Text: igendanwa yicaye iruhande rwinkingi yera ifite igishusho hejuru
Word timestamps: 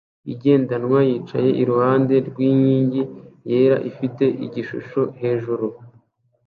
igendanwa 0.33 0.99
yicaye 1.09 1.49
iruhande 1.61 2.15
rwinkingi 2.27 3.01
yera 3.49 3.77
ifite 3.89 4.23
igishusho 4.45 5.01
hejuru 5.21 5.67